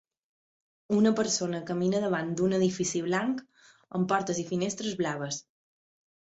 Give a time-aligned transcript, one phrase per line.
[0.99, 3.45] Una persona camina davant d'un edifici blanc
[4.01, 5.43] amb portes i finestres blaves.